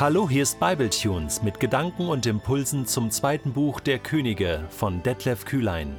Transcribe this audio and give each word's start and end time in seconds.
Hallo, 0.00 0.30
hier 0.30 0.44
ist 0.44 0.58
Bibletunes 0.58 1.42
mit 1.42 1.60
Gedanken 1.60 2.08
und 2.08 2.24
Impulsen 2.24 2.86
zum 2.86 3.10
zweiten 3.10 3.52
Buch 3.52 3.80
der 3.80 3.98
Könige 3.98 4.64
von 4.70 5.02
Detlef 5.02 5.44
Kühlein. 5.44 5.94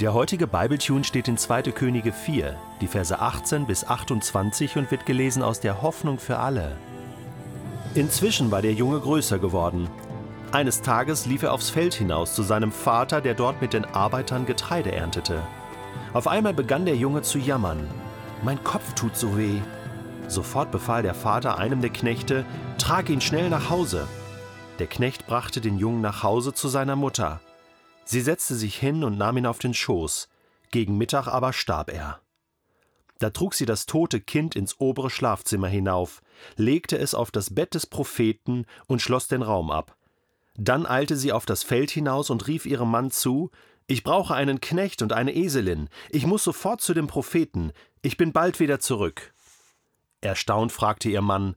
Der 0.00 0.14
heutige 0.14 0.46
Bibletune 0.46 1.02
steht 1.02 1.26
in 1.26 1.36
2. 1.36 1.62
Könige 1.72 2.12
4, 2.12 2.56
die 2.80 2.86
Verse 2.86 3.18
18 3.18 3.66
bis 3.66 3.84
28 3.84 4.76
und 4.76 4.92
wird 4.92 5.04
gelesen 5.04 5.42
aus 5.42 5.58
der 5.58 5.82
Hoffnung 5.82 6.20
für 6.20 6.38
alle. 6.38 6.76
Inzwischen 7.96 8.52
war 8.52 8.62
der 8.62 8.74
Junge 8.74 9.00
größer 9.00 9.40
geworden. 9.40 9.90
Eines 10.52 10.80
Tages 10.80 11.26
lief 11.26 11.42
er 11.42 11.54
aufs 11.54 11.70
Feld 11.70 11.94
hinaus 11.94 12.36
zu 12.36 12.44
seinem 12.44 12.70
Vater, 12.70 13.20
der 13.20 13.34
dort 13.34 13.60
mit 13.60 13.72
den 13.72 13.84
Arbeitern 13.84 14.46
Getreide 14.46 14.92
erntete. 14.92 15.42
Auf 16.12 16.28
einmal 16.28 16.54
begann 16.54 16.86
der 16.86 16.94
Junge 16.94 17.22
zu 17.22 17.40
jammern. 17.40 17.84
Mein 18.44 18.62
Kopf 18.62 18.92
tut 18.92 19.16
so 19.16 19.36
weh. 19.36 19.60
Sofort 20.28 20.70
befahl 20.70 21.02
der 21.02 21.14
Vater 21.14 21.58
einem 21.58 21.80
der 21.80 21.90
Knechte, 21.90 22.44
trag 22.78 23.10
ihn 23.10 23.20
schnell 23.20 23.50
nach 23.50 23.70
Hause. 23.70 24.06
Der 24.78 24.86
Knecht 24.86 25.26
brachte 25.26 25.60
den 25.60 25.78
Jungen 25.78 26.00
nach 26.00 26.22
Hause 26.22 26.54
zu 26.54 26.68
seiner 26.68 26.96
Mutter. 26.96 27.40
Sie 28.04 28.20
setzte 28.20 28.54
sich 28.54 28.76
hin 28.76 29.04
und 29.04 29.18
nahm 29.18 29.36
ihn 29.36 29.46
auf 29.46 29.58
den 29.58 29.74
Schoß. 29.74 30.28
Gegen 30.70 30.96
Mittag 30.96 31.26
aber 31.28 31.52
starb 31.52 31.92
er. 31.92 32.20
Da 33.18 33.30
trug 33.30 33.54
sie 33.54 33.66
das 33.66 33.86
tote 33.86 34.20
Kind 34.20 34.56
ins 34.56 34.80
obere 34.80 35.08
Schlafzimmer 35.08 35.68
hinauf, 35.68 36.22
legte 36.56 36.98
es 36.98 37.14
auf 37.14 37.30
das 37.30 37.54
Bett 37.54 37.74
des 37.74 37.86
Propheten 37.86 38.66
und 38.88 39.00
schloss 39.00 39.28
den 39.28 39.42
Raum 39.42 39.70
ab. 39.70 39.96
Dann 40.56 40.86
eilte 40.86 41.16
sie 41.16 41.30
auf 41.30 41.46
das 41.46 41.62
Feld 41.62 41.90
hinaus 41.90 42.30
und 42.30 42.48
rief 42.48 42.66
ihrem 42.66 42.90
Mann 42.90 43.12
zu 43.12 43.50
Ich 43.86 44.02
brauche 44.02 44.34
einen 44.34 44.60
Knecht 44.60 45.02
und 45.02 45.12
eine 45.12 45.34
Eselin, 45.34 45.88
ich 46.10 46.26
muss 46.26 46.42
sofort 46.42 46.80
zu 46.80 46.94
dem 46.94 47.06
Propheten, 47.06 47.72
ich 48.02 48.16
bin 48.16 48.32
bald 48.32 48.58
wieder 48.58 48.80
zurück. 48.80 49.32
Erstaunt 50.22 50.72
fragte 50.72 51.10
ihr 51.10 51.20
Mann 51.20 51.56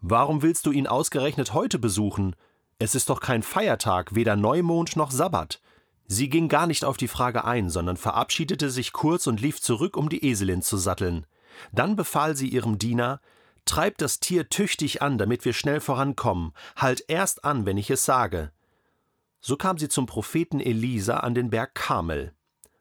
Warum 0.00 0.42
willst 0.42 0.66
du 0.66 0.72
ihn 0.72 0.86
ausgerechnet 0.86 1.54
heute 1.54 1.78
besuchen? 1.78 2.36
Es 2.78 2.94
ist 2.94 3.08
doch 3.08 3.20
kein 3.20 3.42
Feiertag, 3.42 4.14
weder 4.14 4.36
Neumond 4.36 4.96
noch 4.96 5.12
Sabbat. 5.12 5.60
Sie 6.06 6.28
ging 6.28 6.48
gar 6.48 6.66
nicht 6.66 6.84
auf 6.84 6.96
die 6.96 7.08
Frage 7.08 7.44
ein, 7.44 7.70
sondern 7.70 7.96
verabschiedete 7.96 8.70
sich 8.70 8.92
kurz 8.92 9.28
und 9.28 9.40
lief 9.40 9.62
zurück, 9.62 9.96
um 9.96 10.08
die 10.08 10.24
Eselin 10.24 10.60
zu 10.60 10.76
satteln. 10.76 11.26
Dann 11.70 11.96
befahl 11.96 12.36
sie 12.36 12.48
ihrem 12.48 12.78
Diener 12.78 13.20
Treib 13.64 13.98
das 13.98 14.18
Tier 14.18 14.48
tüchtig 14.48 15.02
an, 15.02 15.18
damit 15.18 15.44
wir 15.44 15.52
schnell 15.52 15.80
vorankommen. 15.80 16.52
Halt 16.74 17.04
erst 17.06 17.44
an, 17.44 17.64
wenn 17.64 17.76
ich 17.76 17.90
es 17.90 18.04
sage. 18.04 18.50
So 19.40 19.56
kam 19.56 19.78
sie 19.78 19.88
zum 19.88 20.06
Propheten 20.06 20.58
Elisa 20.58 21.18
an 21.18 21.34
den 21.34 21.50
Berg 21.50 21.76
Karmel. 21.76 22.34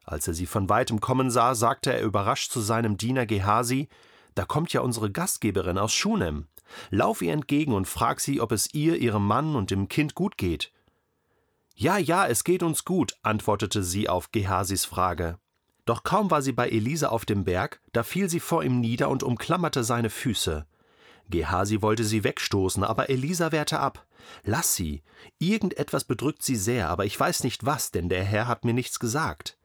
Als 0.03 0.27
er 0.27 0.33
sie 0.33 0.47
von 0.47 0.69
weitem 0.69 0.99
kommen 0.99 1.29
sah, 1.29 1.53
sagte 1.53 1.93
er 1.93 2.01
überrascht 2.01 2.51
zu 2.51 2.61
seinem 2.61 2.97
Diener 2.97 3.27
Gehasi: 3.27 3.89
Da 4.35 4.45
kommt 4.45 4.73
ja 4.73 4.81
unsere 4.81 5.11
Gastgeberin 5.11 5.77
aus 5.77 5.93
Schunem. 5.93 6.47
Lauf 6.89 7.21
ihr 7.21 7.33
entgegen 7.33 7.73
und 7.73 7.87
frag 7.87 8.19
sie, 8.19 8.39
ob 8.39 8.51
es 8.51 8.73
ihr, 8.73 8.97
ihrem 8.97 9.27
Mann 9.27 9.55
und 9.55 9.71
dem 9.71 9.87
Kind 9.87 10.15
gut 10.15 10.37
geht. 10.37 10.71
Ja, 11.75 11.97
ja, 11.97 12.27
es 12.27 12.43
geht 12.43 12.63
uns 12.63 12.85
gut, 12.85 13.15
antwortete 13.23 13.83
sie 13.83 14.07
auf 14.07 14.31
Gehasis 14.31 14.85
Frage. 14.85 15.39
Doch 15.85 16.03
kaum 16.03 16.29
war 16.29 16.41
sie 16.41 16.51
bei 16.51 16.69
Elisa 16.69 17.09
auf 17.09 17.25
dem 17.25 17.43
Berg, 17.43 17.81
da 17.91 18.03
fiel 18.03 18.29
sie 18.29 18.39
vor 18.39 18.63
ihm 18.63 18.79
nieder 18.79 19.09
und 19.09 19.23
umklammerte 19.23 19.83
seine 19.83 20.09
Füße. 20.09 20.65
Gehasi 21.29 21.81
wollte 21.81 22.03
sie 22.03 22.23
wegstoßen, 22.23 22.83
aber 22.83 23.09
Elisa 23.09 23.51
wehrte 23.51 23.79
ab. 23.79 24.05
Lass 24.43 24.75
sie. 24.75 25.01
Irgendetwas 25.39 26.03
bedrückt 26.03 26.43
sie 26.43 26.55
sehr, 26.55 26.89
aber 26.89 27.05
ich 27.05 27.19
weiß 27.19 27.43
nicht 27.43 27.65
was, 27.65 27.91
denn 27.91 28.09
der 28.09 28.23
Herr 28.23 28.47
hat 28.47 28.65
mir 28.65 28.73
nichts 28.73 28.99
gesagt. 28.99 29.57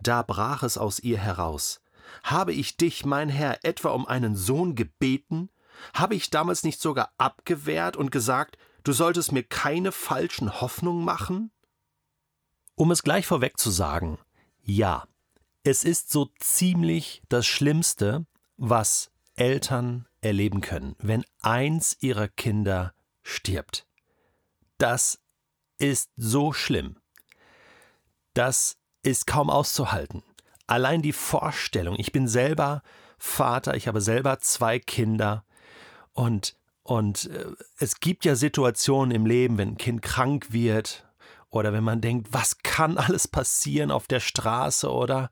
Da 0.00 0.22
brach 0.22 0.62
es 0.62 0.78
aus 0.78 0.98
ihr 0.98 1.18
heraus. 1.18 1.81
Habe 2.22 2.52
ich 2.52 2.76
dich, 2.76 3.04
mein 3.04 3.28
Herr, 3.28 3.64
etwa 3.64 3.90
um 3.90 4.06
einen 4.06 4.36
Sohn 4.36 4.74
gebeten? 4.74 5.50
Habe 5.94 6.14
ich 6.14 6.30
damals 6.30 6.64
nicht 6.64 6.80
sogar 6.80 7.12
abgewehrt 7.18 7.96
und 7.96 8.10
gesagt, 8.10 8.58
du 8.84 8.92
solltest 8.92 9.32
mir 9.32 9.42
keine 9.42 9.92
falschen 9.92 10.60
Hoffnungen 10.60 11.04
machen? 11.04 11.50
Um 12.74 12.90
es 12.90 13.02
gleich 13.02 13.26
vorweg 13.26 13.58
zu 13.58 13.70
sagen, 13.70 14.18
ja, 14.62 15.06
es 15.64 15.84
ist 15.84 16.10
so 16.10 16.30
ziemlich 16.38 17.22
das 17.28 17.46
Schlimmste, 17.46 18.26
was 18.56 19.10
Eltern 19.34 20.06
erleben 20.20 20.60
können, 20.60 20.96
wenn 20.98 21.24
eins 21.40 21.96
ihrer 22.00 22.28
Kinder 22.28 22.94
stirbt. 23.22 23.86
Das 24.78 25.20
ist 25.78 26.10
so 26.16 26.52
schlimm. 26.52 26.96
Das 28.34 28.78
ist 29.02 29.26
kaum 29.26 29.50
auszuhalten. 29.50 30.22
Allein 30.72 31.02
die 31.02 31.12
Vorstellung, 31.12 31.96
ich 31.98 32.12
bin 32.12 32.26
selber 32.26 32.82
Vater, 33.18 33.76
ich 33.76 33.88
habe 33.88 34.00
selber 34.00 34.38
zwei 34.38 34.78
Kinder 34.78 35.44
und, 36.12 36.56
und 36.82 37.28
äh, 37.28 37.44
es 37.76 38.00
gibt 38.00 38.24
ja 38.24 38.36
Situationen 38.36 39.14
im 39.14 39.26
Leben, 39.26 39.58
wenn 39.58 39.72
ein 39.72 39.76
Kind 39.76 40.00
krank 40.00 40.46
wird 40.54 41.06
oder 41.50 41.74
wenn 41.74 41.84
man 41.84 42.00
denkt, 42.00 42.28
was 42.30 42.62
kann 42.62 42.96
alles 42.96 43.28
passieren 43.28 43.90
auf 43.90 44.06
der 44.06 44.20
Straße 44.20 44.90
oder 44.90 45.30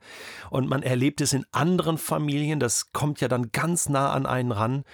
und 0.50 0.68
man 0.68 0.82
erlebt 0.82 1.22
es 1.22 1.32
in 1.32 1.46
anderen 1.52 1.96
Familien, 1.96 2.60
das 2.60 2.92
kommt 2.92 3.22
ja 3.22 3.28
dann 3.28 3.50
ganz 3.50 3.88
nah 3.88 4.12
an 4.12 4.26
einen 4.26 4.52
ran. 4.52 4.84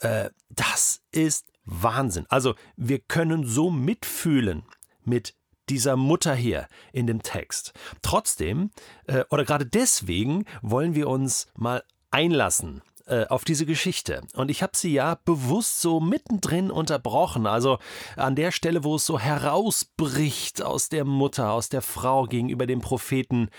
Äh, 0.00 0.30
das 0.48 1.02
ist 1.12 1.52
Wahnsinn. 1.66 2.26
Also 2.30 2.56
wir 2.74 2.98
können 2.98 3.46
so 3.46 3.70
mitfühlen 3.70 4.64
mit 5.04 5.36
dieser 5.68 5.96
Mutter 5.96 6.34
hier 6.34 6.68
in 6.92 7.06
dem 7.06 7.22
Text. 7.22 7.72
Trotzdem, 8.02 8.70
äh, 9.06 9.24
oder 9.30 9.44
gerade 9.44 9.66
deswegen, 9.66 10.44
wollen 10.62 10.94
wir 10.94 11.08
uns 11.08 11.46
mal 11.56 11.82
einlassen 12.10 12.82
äh, 13.06 13.26
auf 13.26 13.44
diese 13.44 13.66
Geschichte. 13.66 14.22
Und 14.34 14.50
ich 14.50 14.62
habe 14.62 14.76
sie 14.76 14.92
ja 14.92 15.18
bewusst 15.24 15.80
so 15.80 16.00
mittendrin 16.00 16.70
unterbrochen. 16.70 17.46
Also 17.46 17.78
an 18.16 18.34
der 18.34 18.50
Stelle, 18.50 18.82
wo 18.84 18.96
es 18.96 19.04
so 19.04 19.18
herausbricht 19.18 20.62
aus 20.62 20.88
der 20.88 21.04
Mutter, 21.04 21.52
aus 21.52 21.68
der 21.68 21.82
Frau 21.82 22.24
gegenüber 22.24 22.66
dem 22.66 22.80
Propheten, 22.80 23.50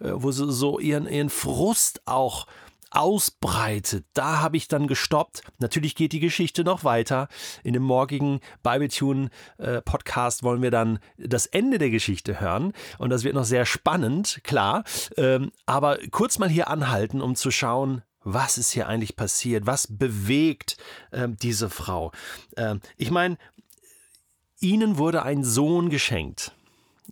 äh, 0.00 0.10
wo 0.14 0.30
sie 0.30 0.52
so 0.52 0.78
ihren, 0.78 1.08
ihren 1.08 1.30
Frust 1.30 2.02
auch 2.06 2.46
ausbreitet. 2.92 4.04
Da 4.14 4.40
habe 4.40 4.56
ich 4.56 4.68
dann 4.68 4.86
gestoppt. 4.86 5.42
Natürlich 5.58 5.94
geht 5.94 6.12
die 6.12 6.20
Geschichte 6.20 6.64
noch 6.64 6.84
weiter. 6.84 7.28
In 7.64 7.72
dem 7.72 7.82
morgigen 7.82 8.40
Bibletune 8.62 9.30
äh, 9.58 9.80
wollen 9.82 10.62
wir 10.62 10.70
dann 10.70 10.98
das 11.16 11.46
Ende 11.46 11.78
der 11.78 11.90
Geschichte 11.90 12.40
hören 12.40 12.72
und 12.98 13.10
das 13.10 13.24
wird 13.24 13.34
noch 13.34 13.44
sehr 13.44 13.66
spannend, 13.66 14.40
klar. 14.44 14.84
Ähm, 15.16 15.52
aber 15.66 15.98
kurz 16.10 16.38
mal 16.38 16.48
hier 16.48 16.68
anhalten, 16.68 17.20
um 17.20 17.34
zu 17.34 17.50
schauen, 17.50 18.02
was 18.24 18.58
ist 18.58 18.70
hier 18.70 18.86
eigentlich 18.88 19.16
passiert? 19.16 19.66
Was 19.66 19.86
bewegt 19.88 20.76
ähm, 21.12 21.36
diese 21.36 21.70
Frau? 21.70 22.12
Ähm, 22.56 22.80
ich 22.96 23.10
meine, 23.10 23.36
ihnen 24.60 24.96
wurde 24.96 25.22
ein 25.24 25.42
Sohn 25.44 25.90
geschenkt. 25.90 26.52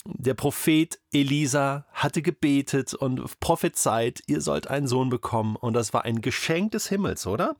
Der 0.06 0.34
Prophet 0.34 0.98
Elisa 1.12 1.84
hatte 1.92 2.22
gebetet 2.22 2.94
und 2.94 3.38
prophezeit, 3.40 4.22
ihr 4.26 4.40
sollt 4.40 4.68
einen 4.68 4.86
Sohn 4.86 5.10
bekommen. 5.10 5.56
Und 5.56 5.74
das 5.74 5.92
war 5.92 6.04
ein 6.04 6.20
Geschenk 6.20 6.72
des 6.72 6.88
Himmels, 6.88 7.26
oder? 7.26 7.56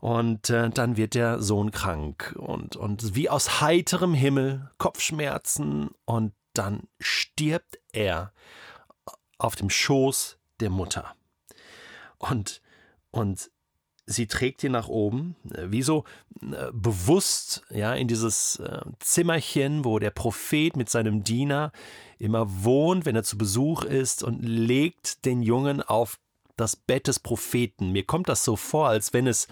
Und 0.00 0.48
äh, 0.50 0.70
dann 0.70 0.96
wird 0.96 1.14
der 1.14 1.42
Sohn 1.42 1.70
krank 1.70 2.34
und, 2.38 2.76
und 2.76 3.14
wie 3.16 3.28
aus 3.28 3.60
heiterem 3.60 4.14
Himmel 4.14 4.70
Kopfschmerzen 4.78 5.90
und 6.04 6.32
dann 6.54 6.84
stirbt 7.00 7.78
er 7.92 8.32
auf 9.38 9.56
dem 9.56 9.70
Schoß 9.70 10.38
der 10.60 10.70
Mutter. 10.70 11.14
Und 12.18 12.62
und 13.10 13.50
sie 14.08 14.26
trägt 14.26 14.64
ihn 14.64 14.72
nach 14.72 14.88
oben, 14.88 15.36
äh, 15.54 15.66
wie 15.68 15.82
so 15.82 16.04
äh, 16.40 16.72
bewusst, 16.72 17.62
ja, 17.70 17.94
in 17.94 18.08
dieses 18.08 18.56
äh, 18.56 18.80
Zimmerchen, 18.98 19.84
wo 19.84 19.98
der 19.98 20.10
Prophet 20.10 20.76
mit 20.76 20.88
seinem 20.88 21.22
Diener 21.22 21.72
immer 22.18 22.64
wohnt, 22.64 23.06
wenn 23.06 23.14
er 23.14 23.22
zu 23.22 23.38
Besuch 23.38 23.84
ist 23.84 24.24
und 24.24 24.42
legt 24.42 25.24
den 25.24 25.42
Jungen 25.42 25.82
auf 25.82 26.18
das 26.60 26.76
Bett 26.76 27.08
des 27.08 27.20
Propheten. 27.20 27.92
Mir 27.92 28.04
kommt 28.04 28.28
das 28.28 28.44
so 28.44 28.56
vor, 28.56 28.88
als 28.88 29.12
wenn 29.12 29.26
es 29.26 29.46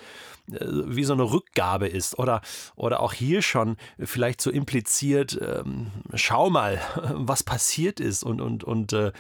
äh, 0.53 0.59
wie 0.61 1.05
so 1.05 1.13
eine 1.13 1.25
Rückgabe 1.25 1.89
ist 1.89 2.19
oder, 2.19 2.41
oder 2.77 3.01
auch 3.01 3.13
hier 3.13 3.43
schon 3.43 3.77
vielleicht 3.99 4.41
so 4.41 4.51
impliziert, 4.51 5.39
ähm, 5.41 5.89
schau 6.15 6.51
mal, 6.51 6.81
was 7.15 7.43
passiert 7.43 8.01
ist 8.01 8.23
und, 8.23 8.41
und, 8.41 8.65
und 8.65 8.93
äh, 8.93 9.13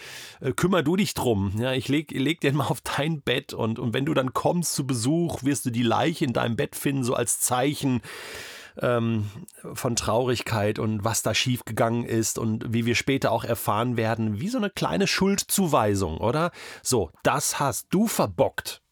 kümmer 0.54 0.82
du 0.82 0.96
dich 0.96 1.14
drum. 1.14 1.54
Ja, 1.58 1.72
ich 1.72 1.88
leg, 1.88 2.10
leg 2.10 2.40
den 2.40 2.56
mal 2.56 2.66
auf 2.66 2.80
dein 2.80 3.22
Bett 3.22 3.54
und, 3.54 3.78
und 3.78 3.94
wenn 3.94 4.06
du 4.06 4.14
dann 4.14 4.34
kommst 4.34 4.74
zu 4.74 4.86
Besuch, 4.86 5.42
wirst 5.42 5.66
du 5.66 5.70
die 5.70 5.82
Leiche 5.82 6.24
in 6.24 6.32
deinem 6.32 6.56
Bett 6.56 6.76
finden, 6.76 7.04
so 7.04 7.14
als 7.14 7.40
Zeichen 7.40 8.02
ähm, 8.80 9.30
von 9.74 9.96
Traurigkeit 9.96 10.78
und 10.78 11.04
was 11.04 11.22
da 11.22 11.34
schiefgegangen 11.34 12.04
ist 12.04 12.38
und 12.38 12.72
wie 12.72 12.86
wir 12.86 12.94
später 12.94 13.32
auch 13.32 13.44
erfahren 13.44 13.96
werden, 13.96 14.40
wie 14.40 14.48
so 14.48 14.58
eine 14.58 14.70
kleine 14.70 15.06
Schuldzuweisung, 15.06 16.18
oder? 16.18 16.50
So, 16.82 17.10
das 17.22 17.58
hast 17.58 17.88
du 17.90 18.06
verbockt. 18.06 18.82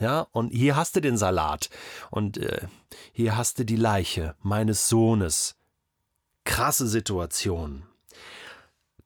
Ja, 0.00 0.26
und 0.32 0.50
hier 0.50 0.76
hast 0.76 0.96
du 0.96 1.00
den 1.00 1.16
Salat 1.16 1.70
und 2.10 2.38
äh, 2.38 2.66
hier 3.12 3.36
hast 3.36 3.58
du 3.58 3.64
die 3.64 3.76
Leiche 3.76 4.34
meines 4.42 4.88
Sohnes. 4.88 5.56
Krasse 6.44 6.88
Situation. 6.88 7.84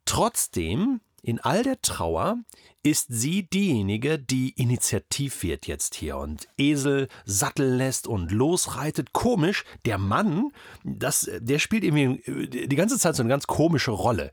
Trotzdem 0.07 1.01
in 1.23 1.41
all 1.41 1.63
der 1.63 1.81
Trauer 1.83 2.37
ist 2.83 3.07
sie 3.11 3.43
diejenige, 3.43 4.19
die 4.19 4.51
initiativ 4.51 5.43
wird 5.43 5.67
jetzt 5.67 5.95
hier 5.95 6.17
und 6.17 6.49
Esel 6.57 7.09
satteln 7.25 7.77
lässt 7.77 8.07
und 8.07 8.31
losreitet. 8.31 9.13
Komisch, 9.13 9.65
der 9.85 9.99
Mann, 9.99 10.53
das, 10.85 11.29
der 11.41 11.59
spielt 11.59 11.85
irgendwie 11.85 12.67
die 12.67 12.77
ganze 12.77 12.99
Zeit 12.99 13.17
so 13.17 13.23
eine 13.23 13.31
ganz 13.31 13.47
komische 13.47 13.91
Rolle. 13.91 14.31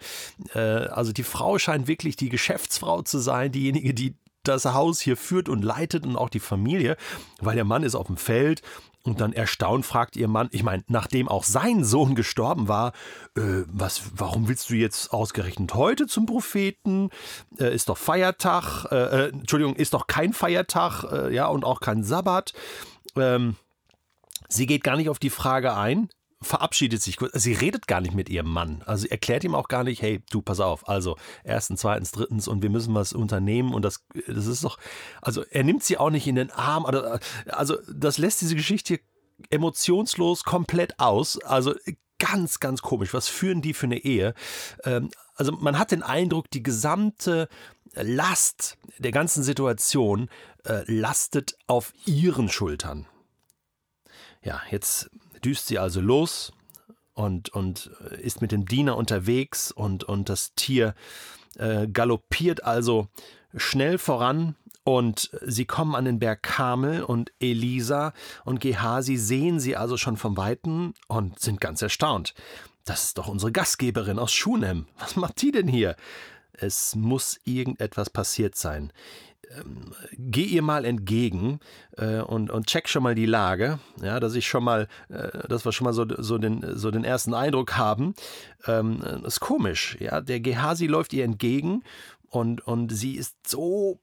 Äh, 0.53 0.59
also 0.59 1.11
die 1.11 1.23
Frau 1.23 1.57
scheint 1.57 1.87
wirklich 1.87 2.15
die 2.15 2.29
Geschäftsfrau 2.29 3.01
zu 3.01 3.17
sein, 3.19 3.51
diejenige, 3.51 3.93
die 3.93 4.15
das 4.43 4.65
Haus 4.65 5.01
hier 5.01 5.17
führt 5.17 5.49
und 5.49 5.63
leitet 5.63 6.05
und 6.05 6.15
auch 6.15 6.29
die 6.29 6.39
Familie, 6.39 6.97
weil 7.41 7.55
der 7.55 7.65
Mann 7.65 7.83
ist 7.83 7.95
auf 7.95 8.07
dem 8.07 8.17
Feld 8.17 8.61
und 9.05 9.21
dann 9.21 9.33
erstaunt 9.33 9.85
fragt 9.85 10.15
ihr 10.15 10.27
Mann, 10.27 10.49
ich 10.51 10.63
meine, 10.63 10.83
nachdem 10.87 11.27
auch 11.27 11.43
sein 11.43 11.83
Sohn 11.83 12.15
gestorben 12.15 12.67
war, 12.67 12.91
äh, 13.37 13.63
was, 13.67 14.01
warum 14.15 14.47
willst 14.47 14.69
du 14.69 14.73
jetzt 14.73 15.13
ausgerechnet 15.13 15.75
heute 15.75 16.07
zum 16.07 16.25
Propheten? 16.25 17.11
Äh, 17.59 17.73
ist 17.73 17.89
doch 17.89 17.97
Feiertag, 17.97 18.85
äh, 18.91 18.95
äh 18.95 19.29
Entschuldigung, 19.29 19.75
ist 19.75 19.93
doch 19.93 20.07
kein 20.07 20.33
Feiertag, 20.33 21.03
äh, 21.11 21.33
ja, 21.33 21.47
und 21.47 21.63
auch 21.65 21.81
kein 21.81 22.03
Sabbat. 22.03 22.53
Ähm, 23.15 23.55
sie 24.49 24.65
geht 24.65 24.83
gar 24.83 24.97
nicht 24.97 25.09
auf 25.09 25.19
die 25.19 25.29
Frage 25.29 25.75
ein, 25.75 26.09
verabschiedet 26.45 27.01
sich 27.01 27.17
kurz. 27.17 27.31
Sie 27.33 27.53
redet 27.53 27.87
gar 27.87 28.01
nicht 28.01 28.13
mit 28.13 28.29
ihrem 28.29 28.49
Mann. 28.49 28.83
Also 28.85 29.07
erklärt 29.07 29.43
ihm 29.43 29.55
auch 29.55 29.67
gar 29.67 29.83
nicht, 29.83 30.01
hey, 30.01 30.21
du, 30.29 30.41
pass 30.41 30.59
auf. 30.59 30.87
Also 30.87 31.17
erstens, 31.43 31.81
zweitens, 31.81 32.11
drittens 32.11 32.47
und 32.47 32.61
wir 32.61 32.69
müssen 32.69 32.93
was 32.93 33.13
unternehmen 33.13 33.73
und 33.73 33.83
das, 33.83 34.05
das 34.27 34.45
ist 34.45 34.63
doch, 34.63 34.77
also 35.21 35.43
er 35.49 35.63
nimmt 35.63 35.83
sie 35.83 35.97
auch 35.97 36.09
nicht 36.09 36.27
in 36.27 36.35
den 36.35 36.51
Arm. 36.51 36.85
Also 37.47 37.77
das 37.93 38.17
lässt 38.17 38.41
diese 38.41 38.55
Geschichte 38.55 38.99
emotionslos 39.49 40.43
komplett 40.43 40.99
aus. 40.99 41.41
Also 41.43 41.73
ganz, 42.19 42.59
ganz 42.59 42.81
komisch. 42.81 43.13
Was 43.13 43.27
führen 43.27 43.61
die 43.61 43.73
für 43.73 43.87
eine 43.87 43.97
Ehe? 43.97 44.33
Ähm, 44.83 45.09
also 45.35 45.51
man 45.51 45.77
hat 45.77 45.91
den 45.91 46.03
Eindruck, 46.03 46.49
die 46.51 46.63
gesamte 46.63 47.49
Last 47.93 48.77
der 48.99 49.11
ganzen 49.11 49.43
Situation 49.43 50.29
äh, 50.63 50.83
lastet 50.87 51.57
auf 51.67 51.93
ihren 52.05 52.49
Schultern. 52.49 53.07
Ja, 54.43 54.61
jetzt 54.69 55.09
düst 55.45 55.67
sie 55.67 55.79
also 55.79 56.01
los 56.01 56.51
und, 57.13 57.49
und 57.49 57.87
ist 58.21 58.41
mit 58.41 58.51
dem 58.51 58.65
Diener 58.65 58.97
unterwegs 58.97 59.71
und, 59.71 60.03
und 60.03 60.29
das 60.29 60.53
Tier 60.55 60.95
äh, 61.57 61.87
galoppiert 61.87 62.63
also 62.63 63.07
schnell 63.55 63.97
voran 63.97 64.55
und 64.83 65.31
sie 65.41 65.65
kommen 65.65 65.95
an 65.95 66.05
den 66.05 66.19
Berg 66.19 66.43
Kamel 66.43 67.03
und 67.03 67.31
Elisa 67.39 68.13
und 68.43 68.59
Gehasi 68.59 69.17
sehen 69.17 69.59
sie 69.59 69.75
also 69.75 69.97
schon 69.97 70.17
vom 70.17 70.35
Weiten 70.37 70.93
und 71.07 71.39
sind 71.39 71.61
ganz 71.61 71.81
erstaunt. 71.81 72.33
Das 72.83 73.05
ist 73.05 73.17
doch 73.17 73.27
unsere 73.27 73.51
Gastgeberin 73.51 74.19
aus 74.19 74.33
Schunem. 74.33 74.87
Was 74.99 75.15
macht 75.15 75.41
die 75.41 75.51
denn 75.51 75.67
hier? 75.67 75.95
Es 76.53 76.95
muss 76.95 77.39
irgendetwas 77.43 78.09
passiert 78.09 78.55
sein 78.55 78.93
geh 80.13 80.43
ihr 80.43 80.61
mal 80.61 80.85
entgegen 80.85 81.59
äh, 81.97 82.19
und, 82.19 82.49
und 82.49 82.67
check 82.67 82.87
schon 82.87 83.03
mal 83.03 83.15
die 83.15 83.25
Lage, 83.25 83.79
ja, 84.01 84.19
dass 84.19 84.35
ich 84.35 84.47
schon 84.47 84.63
mal, 84.63 84.87
äh, 85.09 85.47
dass 85.47 85.65
wir 85.65 85.71
schon 85.71 85.85
mal 85.85 85.93
so, 85.93 86.05
so, 86.17 86.37
den, 86.37 86.77
so 86.77 86.91
den 86.91 87.03
ersten 87.03 87.33
Eindruck 87.33 87.77
haben. 87.77 88.15
Ähm, 88.67 88.99
das 89.01 89.35
ist 89.35 89.39
komisch, 89.39 89.97
ja. 89.99 90.21
Der 90.21 90.39
Gehasi 90.39 90.87
läuft 90.87 91.13
ihr 91.13 91.23
entgegen 91.23 91.83
und, 92.29 92.65
und 92.65 92.89
sie 92.89 93.15
ist 93.15 93.35
so 93.47 93.99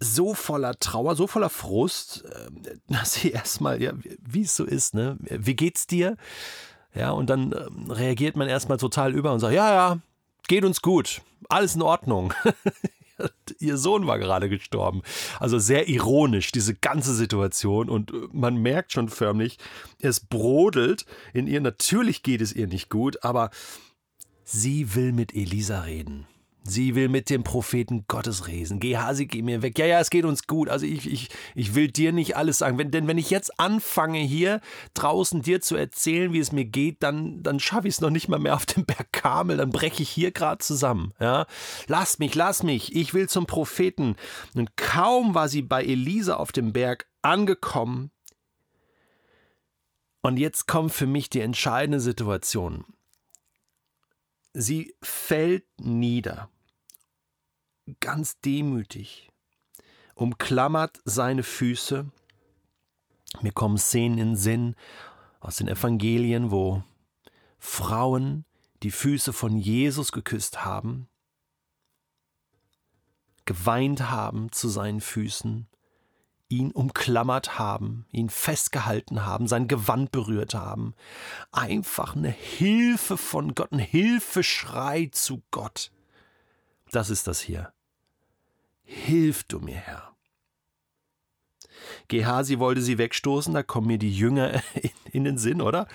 so 0.00 0.32
voller 0.32 0.78
Trauer, 0.78 1.16
so 1.16 1.26
voller 1.26 1.50
Frust, 1.50 2.24
äh, 2.24 2.76
dass 2.88 3.14
sie 3.14 3.30
erstmal, 3.30 3.82
ja, 3.82 3.92
wie 4.20 4.42
es 4.42 4.56
so 4.56 4.64
ist, 4.64 4.94
ne? 4.94 5.16
Wie 5.20 5.56
geht's 5.56 5.86
dir? 5.86 6.16
Ja, 6.94 7.10
und 7.10 7.30
dann 7.30 7.52
äh, 7.52 7.66
reagiert 7.92 8.36
man 8.36 8.48
erstmal 8.48 8.78
total 8.78 9.14
über 9.14 9.32
und 9.32 9.40
sagt, 9.40 9.54
ja, 9.54 9.72
ja, 9.72 9.98
geht 10.46 10.64
uns 10.64 10.82
gut, 10.82 11.22
alles 11.48 11.74
in 11.74 11.82
Ordnung. 11.82 12.32
ihr 13.58 13.76
Sohn 13.76 14.06
war 14.06 14.18
gerade 14.18 14.48
gestorben. 14.48 15.02
Also 15.40 15.58
sehr 15.58 15.88
ironisch, 15.88 16.52
diese 16.52 16.74
ganze 16.74 17.14
Situation. 17.14 17.88
Und 17.88 18.12
äh, 18.12 18.28
man 18.32 18.56
merkt 18.56 18.92
schon 18.92 19.08
förmlich, 19.08 19.58
es 20.00 20.20
brodelt 20.20 21.06
in 21.32 21.46
ihr. 21.46 21.60
Natürlich 21.60 22.22
geht 22.22 22.40
es 22.40 22.52
ihr 22.52 22.66
nicht 22.66 22.88
gut, 22.90 23.24
aber 23.24 23.50
sie 24.44 24.94
will 24.94 25.12
mit 25.12 25.34
Elisa 25.34 25.82
reden. 25.82 26.26
Sie 26.68 26.94
will 26.94 27.08
mit 27.08 27.30
dem 27.30 27.44
Propheten 27.44 28.04
Gottes 28.08 28.46
reden. 28.46 28.78
Geh, 28.78 28.98
Hasi, 28.98 29.24
geh 29.24 29.40
mir 29.40 29.62
weg. 29.62 29.78
Ja, 29.78 29.86
ja, 29.86 30.00
es 30.00 30.10
geht 30.10 30.26
uns 30.26 30.46
gut. 30.46 30.68
Also 30.68 30.84
ich, 30.84 31.10
ich, 31.10 31.30
ich 31.54 31.74
will 31.74 31.88
dir 31.88 32.12
nicht 32.12 32.36
alles 32.36 32.58
sagen. 32.58 32.76
Wenn, 32.76 32.90
denn 32.90 33.06
wenn 33.06 33.16
ich 33.16 33.30
jetzt 33.30 33.58
anfange, 33.58 34.18
hier 34.18 34.60
draußen 34.92 35.40
dir 35.40 35.62
zu 35.62 35.76
erzählen, 35.76 36.34
wie 36.34 36.40
es 36.40 36.52
mir 36.52 36.66
geht, 36.66 37.02
dann, 37.02 37.42
dann 37.42 37.58
schaffe 37.58 37.88
ich 37.88 37.94
es 37.94 38.00
noch 38.02 38.10
nicht 38.10 38.28
mal 38.28 38.38
mehr 38.38 38.54
auf 38.54 38.66
dem 38.66 38.84
Berg 38.84 39.12
Kamel. 39.12 39.56
Dann 39.56 39.70
breche 39.70 40.02
ich 40.02 40.10
hier 40.10 40.30
gerade 40.30 40.58
zusammen. 40.58 41.14
Ja? 41.18 41.46
Lass 41.86 42.18
mich, 42.18 42.34
lass 42.34 42.62
mich. 42.62 42.94
Ich 42.94 43.14
will 43.14 43.30
zum 43.30 43.46
Propheten. 43.46 44.16
Und 44.54 44.76
kaum 44.76 45.34
war 45.34 45.48
sie 45.48 45.62
bei 45.62 45.82
Elisa 45.82 46.36
auf 46.36 46.52
dem 46.52 46.74
Berg 46.74 47.06
angekommen. 47.22 48.10
Und 50.20 50.36
jetzt 50.36 50.68
kommt 50.68 50.92
für 50.92 51.06
mich 51.06 51.30
die 51.30 51.40
entscheidende 51.40 52.00
Situation. 52.00 52.84
Sie 54.52 54.94
fällt 55.00 55.64
nieder 55.80 56.50
ganz 58.00 58.40
demütig, 58.40 59.30
umklammert 60.14 61.00
seine 61.04 61.42
Füße. 61.42 62.10
Mir 63.40 63.52
kommen 63.52 63.78
Szenen 63.78 64.18
in 64.18 64.36
Sinn 64.36 64.74
aus 65.40 65.56
den 65.56 65.68
Evangelien, 65.68 66.50
wo 66.50 66.82
Frauen 67.58 68.44
die 68.82 68.90
Füße 68.90 69.32
von 69.32 69.58
Jesus 69.58 70.12
geküsst 70.12 70.64
haben, 70.64 71.08
geweint 73.44 74.10
haben 74.10 74.52
zu 74.52 74.68
seinen 74.68 75.00
Füßen, 75.00 75.68
ihn 76.48 76.70
umklammert 76.72 77.58
haben, 77.58 78.06
ihn 78.10 78.30
festgehalten 78.30 79.24
haben, 79.24 79.48
sein 79.48 79.68
Gewand 79.68 80.12
berührt 80.12 80.54
haben. 80.54 80.94
Einfach 81.52 82.16
eine 82.16 82.30
Hilfe 82.30 83.16
von 83.16 83.54
Gott, 83.54 83.72
ein 83.72 83.78
Hilfeschrei 83.78 85.10
zu 85.12 85.42
Gott. 85.50 85.90
Das 86.90 87.10
ist 87.10 87.26
das 87.26 87.40
hier. 87.40 87.72
Hilf 88.90 89.44
du 89.44 89.58
mir, 89.58 89.76
Herr. 89.76 90.16
Gehasi 92.08 92.58
wollte 92.58 92.80
sie 92.80 92.96
wegstoßen, 92.96 93.52
da 93.52 93.62
kommen 93.62 93.86
mir 93.86 93.98
die 93.98 94.16
Jünger 94.16 94.62
in, 95.12 95.24
den 95.24 95.36
Sinn, 95.36 95.60
oder? 95.60 95.86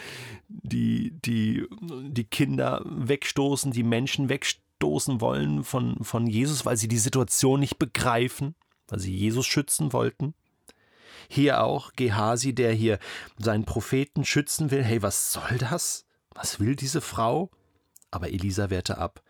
Die, 0.47 1.11
die, 1.25 1.65
die 1.81 2.23
Kinder 2.23 2.83
wegstoßen, 2.85 3.71
die 3.71 3.81
Menschen 3.81 4.29
wegstoßen 4.29 5.21
wollen 5.21 5.63
von, 5.63 6.03
von 6.03 6.27
Jesus, 6.27 6.67
weil 6.67 6.77
sie 6.77 6.87
die 6.87 6.99
Situation 6.99 7.59
nicht 7.59 7.79
begreifen, 7.79 8.53
weil 8.87 8.99
sie 8.99 9.15
Jesus 9.15 9.47
schützen 9.47 9.91
wollten. 9.91 10.35
Hier 11.27 11.63
auch 11.63 11.93
Gehasi, 11.95 12.53
der 12.53 12.73
hier 12.73 12.99
seinen 13.39 13.65
Propheten 13.65 14.23
schützen 14.23 14.69
will. 14.69 14.83
Hey, 14.83 15.01
was 15.01 15.33
soll 15.33 15.57
das? 15.57 16.05
Was 16.35 16.59
will 16.59 16.75
diese 16.75 17.01
Frau? 17.01 17.49
Aber 18.11 18.29
Elisa 18.29 18.69
wehrte 18.69 18.99
ab. 18.99 19.23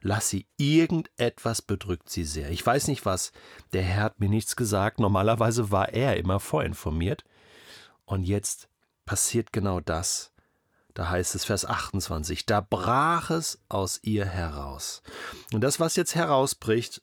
Lass 0.00 0.28
sie, 0.28 0.46
irgendetwas 0.56 1.62
bedrückt 1.62 2.10
sie 2.10 2.24
sehr. 2.24 2.50
Ich 2.50 2.64
weiß 2.64 2.88
nicht 2.88 3.04
was. 3.06 3.32
Der 3.72 3.82
Herr 3.82 4.04
hat 4.04 4.20
mir 4.20 4.28
nichts 4.28 4.56
gesagt. 4.56 5.00
Normalerweise 5.00 5.70
war 5.70 5.90
er 5.90 6.16
immer 6.16 6.40
vorinformiert. 6.40 7.24
Und 8.04 8.24
jetzt 8.24 8.68
passiert 9.04 9.52
genau 9.52 9.80
das. 9.80 10.32
Da 10.94 11.10
heißt 11.10 11.36
es 11.36 11.44
Vers 11.44 11.64
28, 11.64 12.44
da 12.44 12.60
brach 12.60 13.30
es 13.30 13.60
aus 13.68 14.00
ihr 14.02 14.24
heraus. 14.24 15.02
Und 15.52 15.60
das, 15.60 15.78
was 15.78 15.94
jetzt 15.94 16.16
herausbricht, 16.16 17.02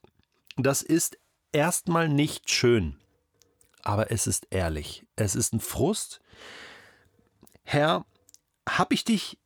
das 0.57 0.81
ist 0.81 1.17
erstmal 1.53 2.09
nicht 2.09 2.51
schön, 2.51 2.99
aber 3.83 4.11
es 4.11 4.27
ist 4.27 4.47
ehrlich. 4.49 5.05
Es 5.15 5.33
ist 5.35 5.53
ein 5.53 5.61
Frust. 5.61 6.19
Herr, 7.63 8.05
hab 8.67 8.91
ich 8.91 9.05
dich 9.05 9.39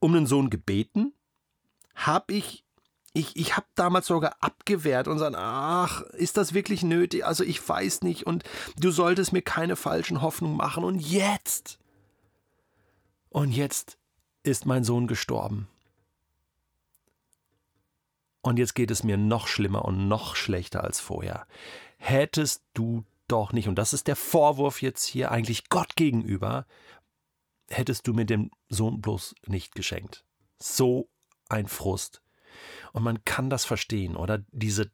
um 0.00 0.14
den 0.14 0.26
Sohn 0.26 0.50
gebeten? 0.50 1.12
Habe 2.06 2.34
ich 2.34 2.64
ich, 3.12 3.36
ich 3.36 3.56
habe 3.56 3.66
damals 3.74 4.06
sogar 4.06 4.36
abgewehrt 4.40 5.08
und 5.08 5.14
gesagt, 5.14 5.36
ach, 5.36 6.02
ist 6.02 6.36
das 6.36 6.54
wirklich 6.54 6.82
nötig? 6.82 7.24
Also 7.24 7.42
ich 7.42 7.66
weiß 7.66 8.02
nicht 8.02 8.26
und 8.26 8.44
du 8.78 8.90
solltest 8.90 9.32
mir 9.32 9.42
keine 9.42 9.76
falschen 9.76 10.22
Hoffnungen 10.22 10.56
machen. 10.56 10.84
Und 10.84 11.00
jetzt, 11.00 11.78
und 13.28 13.50
jetzt 13.50 13.98
ist 14.42 14.64
mein 14.64 14.84
Sohn 14.84 15.06
gestorben. 15.08 15.68
Und 18.42 18.58
jetzt 18.58 18.74
geht 18.74 18.90
es 18.90 19.02
mir 19.02 19.16
noch 19.16 19.48
schlimmer 19.48 19.84
und 19.84 20.08
noch 20.08 20.36
schlechter 20.36 20.84
als 20.84 21.00
vorher. 21.00 21.46
Hättest 21.98 22.62
du 22.74 23.04
doch 23.28 23.52
nicht, 23.52 23.68
und 23.68 23.76
das 23.76 23.92
ist 23.92 24.06
der 24.06 24.16
Vorwurf 24.16 24.82
jetzt 24.82 25.04
hier 25.04 25.30
eigentlich 25.30 25.68
Gott 25.68 25.94
gegenüber, 25.96 26.64
hättest 27.68 28.06
du 28.06 28.14
mir 28.14 28.24
den 28.24 28.50
Sohn 28.68 29.00
bloß 29.00 29.34
nicht 29.46 29.74
geschenkt. 29.74 30.24
So 30.58 31.08
ein 31.50 31.66
Frust. 31.66 32.22
Und 32.92 33.02
man 33.02 33.24
kann 33.24 33.50
das 33.50 33.64
verstehen, 33.64 34.16
oder? 34.16 34.42
Diese, 34.52 34.90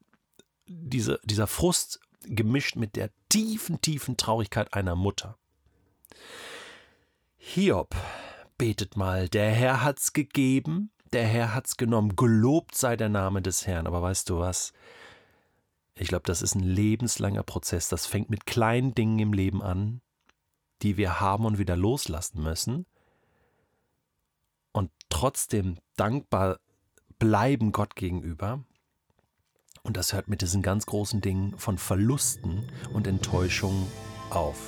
diese, 0.66 1.20
dieser 1.24 1.46
Frust 1.46 2.00
gemischt 2.22 2.76
mit 2.76 2.96
der 2.96 3.10
tiefen, 3.28 3.80
tiefen 3.80 4.16
Traurigkeit 4.16 4.74
einer 4.74 4.96
Mutter. 4.96 5.38
Hiob 7.36 7.94
betet 8.58 8.96
mal, 8.96 9.28
der 9.28 9.50
Herr 9.50 9.82
hat's 9.82 10.12
gegeben, 10.12 10.90
der 11.12 11.26
Herr 11.26 11.54
hat's 11.54 11.76
genommen, 11.76 12.16
gelobt 12.16 12.74
sei 12.74 12.96
der 12.96 13.08
Name 13.08 13.42
des 13.42 13.66
Herrn. 13.66 13.86
Aber 13.86 14.02
weißt 14.02 14.28
du 14.30 14.38
was? 14.38 14.72
Ich 15.94 16.08
glaube, 16.08 16.24
das 16.26 16.42
ist 16.42 16.54
ein 16.54 16.62
lebenslanger 16.62 17.42
Prozess. 17.42 17.88
Das 17.88 18.06
fängt 18.06 18.28
mit 18.28 18.46
kleinen 18.46 18.94
Dingen 18.94 19.18
im 19.18 19.32
Leben 19.32 19.62
an, 19.62 20.00
die 20.82 20.96
wir 20.96 21.20
haben 21.20 21.46
und 21.46 21.58
wieder 21.58 21.76
loslassen 21.76 22.42
müssen. 22.42 22.86
Und 24.76 24.90
trotzdem 25.08 25.78
dankbar 25.96 26.58
bleiben 27.18 27.72
Gott 27.72 27.96
gegenüber. 27.96 28.62
Und 29.82 29.96
das 29.96 30.12
hört 30.12 30.28
mit 30.28 30.42
diesen 30.42 30.60
ganz 30.60 30.84
großen 30.84 31.22
Dingen 31.22 31.58
von 31.58 31.78
Verlusten 31.78 32.68
und 32.92 33.06
Enttäuschungen 33.06 33.86
auf. 34.28 34.58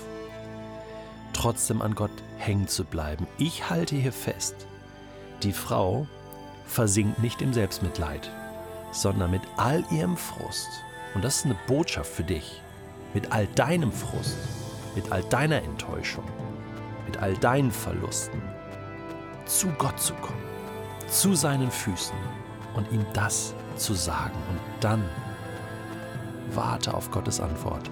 Trotzdem 1.35 1.83
an 1.83 1.95
Gott 1.95 2.23
hängen 2.39 2.69
zu 2.69 2.85
bleiben. 2.85 3.27
Ich 3.37 3.69
halte 3.69 3.97
hier 3.97 4.15
fest, 4.15 4.67
die 5.43 5.53
Frau 5.53 6.07
versinkt 6.65 7.19
nicht 7.19 7.43
im 7.43 7.53
Selbstmitleid, 7.53 8.33
sondern 8.93 9.31
mit 9.31 9.43
all 9.59 9.85
ihrem 9.93 10.17
Frust. 10.17 10.71
Und 11.15 11.23
das 11.23 11.37
ist 11.37 11.45
eine 11.45 11.59
Botschaft 11.67 12.11
für 12.11 12.25
dich. 12.25 12.63
Mit 13.13 13.31
all 13.31 13.47
deinem 13.49 13.93
Frust, 13.93 14.39
mit 14.95 15.13
all 15.13 15.23
deiner 15.25 15.63
Enttäuschung, 15.63 16.25
mit 17.07 17.19
all 17.19 17.37
deinen 17.37 17.71
Verlusten 17.71 18.41
zu 19.49 19.69
Gott 19.79 19.99
zu 19.99 20.15
kommen, 20.15 20.43
zu 21.09 21.35
seinen 21.35 21.71
Füßen 21.71 22.17
und 22.75 22.91
ihm 22.93 23.05
das 23.15 23.55
zu 23.77 23.95
sagen. 23.95 24.37
Und 24.51 24.61
dann 24.81 25.05
warte 26.53 26.95
auf 26.95 27.11
Gottes 27.11 27.41
Antwort. 27.41 27.91